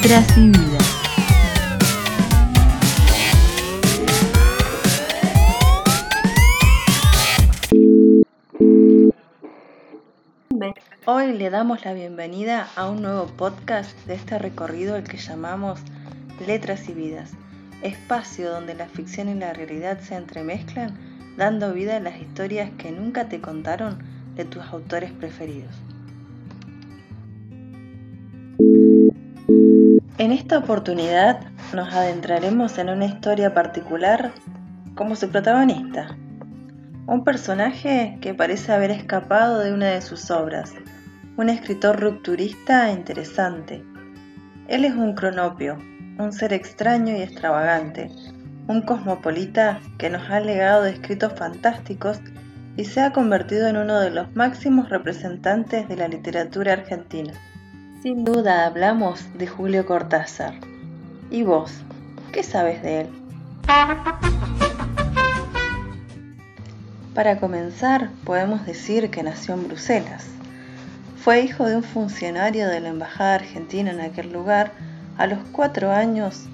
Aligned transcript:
Letras 0.00 0.38
y 0.38 0.48
Vida. 0.50 0.78
Hoy 11.04 11.32
le 11.32 11.50
damos 11.50 11.84
la 11.84 11.94
bienvenida 11.94 12.68
a 12.76 12.88
un 12.88 13.02
nuevo 13.02 13.26
podcast 13.26 13.90
de 14.06 14.14
este 14.14 14.38
recorrido 14.38 14.94
al 14.94 15.02
que 15.02 15.16
llamamos 15.16 15.80
Letras 16.46 16.88
y 16.88 16.92
Vidas, 16.94 17.32
espacio 17.82 18.52
donde 18.52 18.76
la 18.76 18.86
ficción 18.86 19.28
y 19.28 19.34
la 19.34 19.52
realidad 19.52 19.98
se 19.98 20.14
entremezclan, 20.14 20.96
dando 21.36 21.72
vida 21.72 21.96
a 21.96 22.00
las 22.00 22.20
historias 22.20 22.70
que 22.78 22.92
nunca 22.92 23.28
te 23.28 23.40
contaron 23.40 23.98
de 24.36 24.44
tus 24.44 24.62
autores 24.62 25.10
preferidos. 25.10 25.74
En 30.18 30.32
esta 30.32 30.58
oportunidad 30.58 31.42
nos 31.72 31.94
adentraremos 31.94 32.76
en 32.78 32.88
una 32.88 33.04
historia 33.04 33.54
particular 33.54 34.32
como 34.96 35.14
su 35.14 35.30
protagonista, 35.30 36.08
un 37.06 37.22
personaje 37.22 38.18
que 38.20 38.34
parece 38.34 38.72
haber 38.72 38.90
escapado 38.90 39.60
de 39.60 39.72
una 39.72 39.86
de 39.86 40.02
sus 40.02 40.32
obras, 40.32 40.72
un 41.36 41.48
escritor 41.48 42.00
rupturista 42.00 42.90
interesante. 42.90 43.84
Él 44.66 44.84
es 44.84 44.94
un 44.94 45.14
cronopio, 45.14 45.78
un 46.18 46.32
ser 46.32 46.52
extraño 46.52 47.16
y 47.16 47.22
extravagante, 47.22 48.10
un 48.66 48.82
cosmopolita 48.82 49.78
que 49.98 50.10
nos 50.10 50.28
ha 50.30 50.40
legado 50.40 50.86
escritos 50.86 51.32
fantásticos 51.34 52.20
y 52.76 52.86
se 52.86 53.02
ha 53.02 53.12
convertido 53.12 53.68
en 53.68 53.76
uno 53.76 54.00
de 54.00 54.10
los 54.10 54.34
máximos 54.34 54.88
representantes 54.88 55.86
de 55.86 55.94
la 55.94 56.08
literatura 56.08 56.72
argentina. 56.72 57.34
Sin 58.02 58.24
duda 58.24 58.64
hablamos 58.64 59.24
de 59.36 59.48
Julio 59.48 59.84
Cortázar. 59.84 60.54
¿Y 61.32 61.42
vos? 61.42 61.72
¿Qué 62.30 62.44
sabes 62.44 62.80
de 62.80 63.00
él? 63.00 63.08
Para 67.12 67.40
comenzar, 67.40 68.10
podemos 68.22 68.64
decir 68.66 69.10
que 69.10 69.24
nació 69.24 69.54
en 69.54 69.66
Bruselas. 69.66 70.28
Fue 71.16 71.40
hijo 71.40 71.66
de 71.66 71.74
un 71.74 71.82
funcionario 71.82 72.68
de 72.68 72.78
la 72.78 72.90
Embajada 72.90 73.34
Argentina 73.34 73.90
en 73.90 74.00
aquel 74.00 74.32
lugar. 74.32 74.70
A 75.16 75.26
los 75.26 75.40
cuatro 75.50 75.90
años 75.90 76.44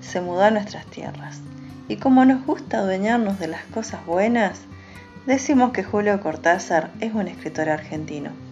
se 0.00 0.20
mudó 0.20 0.42
a 0.42 0.50
nuestras 0.50 0.84
tierras. 0.86 1.38
Y 1.86 1.98
como 1.98 2.24
nos 2.24 2.44
gusta 2.44 2.78
adueñarnos 2.78 3.38
de 3.38 3.46
las 3.46 3.62
cosas 3.66 4.04
buenas, 4.04 4.62
decimos 5.26 5.70
que 5.70 5.84
Julio 5.84 6.20
Cortázar 6.20 6.90
es 6.98 7.14
un 7.14 7.28
escritor 7.28 7.68
argentino 7.68 8.47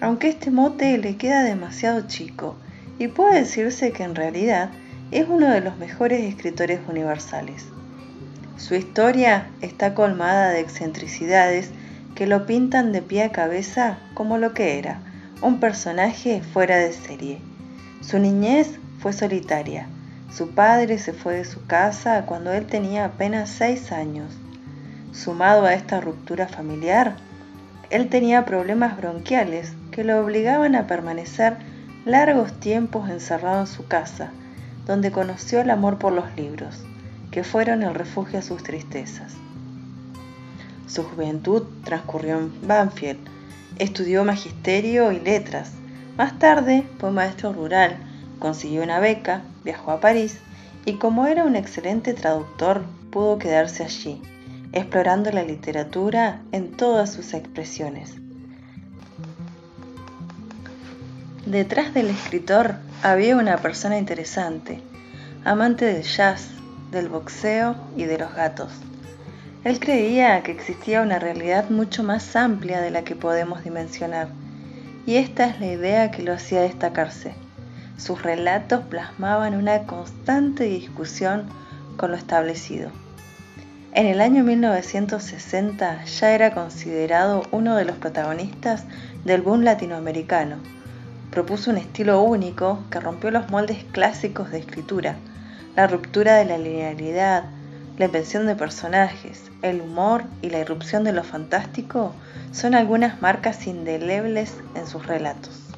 aunque 0.00 0.28
este 0.28 0.50
mote 0.50 0.96
le 0.98 1.16
queda 1.16 1.42
demasiado 1.42 2.06
chico 2.06 2.56
y 2.98 3.08
puede 3.08 3.40
decirse 3.40 3.92
que 3.92 4.02
en 4.02 4.14
realidad 4.14 4.70
es 5.10 5.26
uno 5.28 5.50
de 5.50 5.60
los 5.60 5.76
mejores 5.78 6.22
escritores 6.22 6.80
universales. 6.88 7.66
Su 8.56 8.74
historia 8.74 9.48
está 9.60 9.94
colmada 9.94 10.50
de 10.50 10.60
excentricidades 10.60 11.70
que 12.14 12.26
lo 12.26 12.46
pintan 12.46 12.92
de 12.92 13.02
pie 13.02 13.24
a 13.24 13.32
cabeza 13.32 13.98
como 14.14 14.38
lo 14.38 14.52
que 14.52 14.78
era, 14.78 15.00
un 15.42 15.60
personaje 15.60 16.42
fuera 16.42 16.76
de 16.76 16.92
serie. 16.92 17.38
Su 18.02 18.18
niñez 18.18 18.78
fue 18.98 19.12
solitaria. 19.12 19.86
Su 20.30 20.50
padre 20.50 20.98
se 20.98 21.12
fue 21.12 21.34
de 21.34 21.44
su 21.44 21.66
casa 21.66 22.26
cuando 22.26 22.52
él 22.52 22.66
tenía 22.66 23.06
apenas 23.06 23.48
seis 23.50 23.90
años. 23.92 24.30
Sumado 25.12 25.64
a 25.64 25.74
esta 25.74 26.00
ruptura 26.00 26.46
familiar, 26.46 27.16
él 27.90 28.08
tenía 28.08 28.44
problemas 28.44 28.96
bronquiales 28.96 29.72
que 29.90 30.04
lo 30.04 30.20
obligaban 30.20 30.74
a 30.76 30.86
permanecer 30.86 31.56
largos 32.04 32.52
tiempos 32.60 33.10
encerrado 33.10 33.60
en 33.60 33.66
su 33.66 33.86
casa, 33.86 34.30
donde 34.86 35.10
conoció 35.10 35.60
el 35.60 35.70
amor 35.70 35.98
por 35.98 36.12
los 36.12 36.34
libros, 36.36 36.84
que 37.30 37.44
fueron 37.44 37.82
el 37.82 37.94
refugio 37.94 38.38
a 38.38 38.42
sus 38.42 38.62
tristezas. 38.62 39.34
Su 40.86 41.04
juventud 41.04 41.64
transcurrió 41.84 42.38
en 42.38 42.66
Banfield, 42.66 43.20
estudió 43.78 44.24
magisterio 44.24 45.12
y 45.12 45.20
letras. 45.20 45.72
Más 46.16 46.38
tarde 46.38 46.84
fue 46.98 47.10
maestro 47.10 47.52
rural, 47.52 47.96
consiguió 48.38 48.82
una 48.82 48.98
beca, 48.98 49.42
viajó 49.64 49.92
a 49.92 50.00
París 50.00 50.38
y 50.84 50.94
como 50.94 51.26
era 51.26 51.44
un 51.44 51.56
excelente 51.56 52.14
traductor 52.14 52.82
pudo 53.10 53.38
quedarse 53.38 53.84
allí, 53.84 54.22
explorando 54.72 55.30
la 55.30 55.42
literatura 55.42 56.42
en 56.52 56.72
todas 56.72 57.12
sus 57.12 57.34
expresiones. 57.34 58.14
Detrás 61.46 61.94
del 61.94 62.08
escritor 62.10 62.76
había 63.02 63.36
una 63.36 63.56
persona 63.56 63.98
interesante, 63.98 64.80
amante 65.44 65.84
del 65.84 66.02
jazz, 66.02 66.50
del 66.92 67.08
boxeo 67.08 67.74
y 67.96 68.04
de 68.04 68.18
los 68.18 68.34
gatos. 68.34 68.70
Él 69.64 69.80
creía 69.80 70.42
que 70.42 70.52
existía 70.52 71.02
una 71.02 71.18
realidad 71.18 71.68
mucho 71.70 72.02
más 72.02 72.36
amplia 72.36 72.80
de 72.80 72.90
la 72.90 73.02
que 73.02 73.16
podemos 73.16 73.64
dimensionar, 73.64 74.28
y 75.06 75.16
esta 75.16 75.46
es 75.46 75.60
la 75.60 75.66
idea 75.66 76.10
que 76.10 76.22
lo 76.22 76.32
hacía 76.32 76.60
destacarse. 76.60 77.34
Sus 77.96 78.22
relatos 78.22 78.84
plasmaban 78.84 79.54
una 79.54 79.82
constante 79.84 80.64
discusión 80.64 81.44
con 81.96 82.12
lo 82.12 82.16
establecido. 82.16 82.90
En 83.92 84.06
el 84.06 84.20
año 84.20 84.44
1960 84.44 86.04
ya 86.04 86.32
era 86.32 86.54
considerado 86.54 87.42
uno 87.50 87.74
de 87.74 87.84
los 87.84 87.96
protagonistas 87.96 88.84
del 89.24 89.42
boom 89.42 89.62
latinoamericano, 89.62 90.58
propuso 91.32 91.72
un 91.72 91.78
estilo 91.78 92.22
único 92.22 92.84
que 92.88 93.00
rompió 93.00 93.32
los 93.32 93.50
moldes 93.50 93.82
clásicos 93.90 94.52
de 94.52 94.60
escritura, 94.60 95.16
la 95.74 95.88
ruptura 95.88 96.36
de 96.36 96.44
la 96.44 96.56
linealidad, 96.56 97.46
la 97.98 98.04
invención 98.04 98.46
de 98.46 98.54
personajes, 98.54 99.50
el 99.60 99.80
humor 99.80 100.22
y 100.40 100.50
la 100.50 100.60
irrupción 100.60 101.02
de 101.02 101.12
lo 101.12 101.24
fantástico 101.24 102.14
son 102.52 102.76
algunas 102.76 103.20
marcas 103.20 103.66
indelebles 103.66 104.54
en 104.76 104.86
sus 104.86 105.04
relatos. 105.04 105.69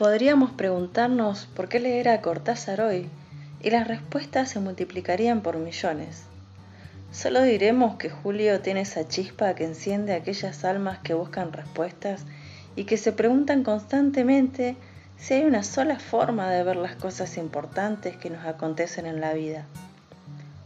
Podríamos 0.00 0.52
preguntarnos 0.52 1.44
por 1.54 1.68
qué 1.68 1.78
leer 1.78 2.08
a 2.08 2.22
Cortázar 2.22 2.80
hoy 2.80 3.10
y 3.60 3.68
las 3.68 3.86
respuestas 3.86 4.48
se 4.48 4.58
multiplicarían 4.58 5.42
por 5.42 5.58
millones. 5.58 6.22
Solo 7.12 7.42
diremos 7.42 7.96
que 7.96 8.08
Julio 8.08 8.62
tiene 8.62 8.80
esa 8.80 9.06
chispa 9.06 9.54
que 9.54 9.66
enciende 9.66 10.14
aquellas 10.14 10.64
almas 10.64 11.00
que 11.00 11.12
buscan 11.12 11.52
respuestas 11.52 12.24
y 12.76 12.84
que 12.84 12.96
se 12.96 13.12
preguntan 13.12 13.62
constantemente 13.62 14.74
si 15.18 15.34
hay 15.34 15.44
una 15.44 15.62
sola 15.62 15.98
forma 15.98 16.48
de 16.48 16.62
ver 16.62 16.76
las 16.76 16.96
cosas 16.96 17.36
importantes 17.36 18.16
que 18.16 18.30
nos 18.30 18.46
acontecen 18.46 19.04
en 19.04 19.20
la 19.20 19.34
vida. 19.34 19.66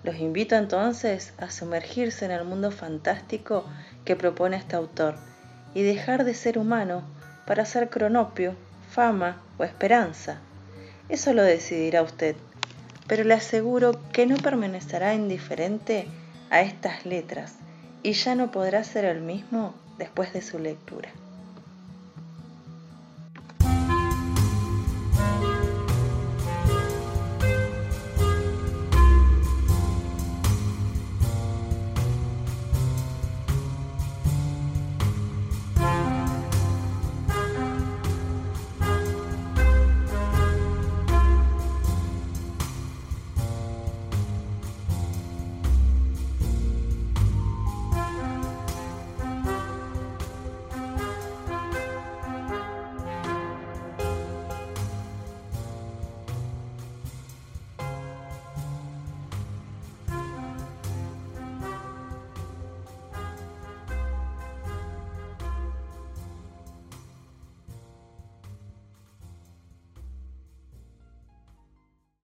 Los 0.04 0.14
invito 0.20 0.54
entonces 0.54 1.34
a 1.38 1.50
sumergirse 1.50 2.24
en 2.24 2.30
el 2.30 2.44
mundo 2.44 2.70
fantástico 2.70 3.64
que 4.04 4.14
propone 4.14 4.58
este 4.58 4.76
autor 4.76 5.16
y 5.74 5.82
dejar 5.82 6.24
de 6.24 6.34
ser 6.34 6.56
humano 6.56 7.02
para 7.46 7.64
ser 7.64 7.90
cronopio, 7.90 8.54
fama 8.94 9.42
o 9.58 9.64
esperanza. 9.64 10.38
Eso 11.08 11.34
lo 11.34 11.42
decidirá 11.42 12.02
usted, 12.02 12.36
pero 13.08 13.24
le 13.24 13.34
aseguro 13.34 14.00
que 14.12 14.26
no 14.26 14.36
permanecerá 14.36 15.14
indiferente 15.14 16.06
a 16.50 16.60
estas 16.60 17.04
letras 17.04 17.56
y 18.04 18.12
ya 18.12 18.36
no 18.36 18.52
podrá 18.52 18.84
ser 18.84 19.04
el 19.04 19.20
mismo 19.20 19.74
después 19.98 20.32
de 20.32 20.42
su 20.42 20.60
lectura. 20.60 21.08